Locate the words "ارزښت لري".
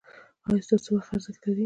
1.13-1.59